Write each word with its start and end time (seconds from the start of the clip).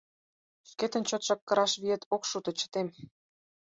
Шкетын 0.69 1.03
чотшак 1.09 1.39
кыраш 1.47 1.73
виет 1.81 2.01
ок 2.15 2.23
шуто, 2.29 2.51
чытем. 2.59 2.87